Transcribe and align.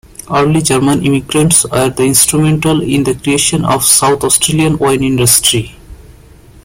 Early 0.31 0.63
German 0.63 1.05
immigrants 1.05 1.63
were 1.63 1.93
instrumental 1.99 2.81
in 2.81 3.03
the 3.03 3.13
creation 3.13 3.63
of 3.63 3.81
the 3.81 3.85
South 3.87 4.23
Australian 4.23 4.79
wine 4.79 5.03
industry. 5.03 5.75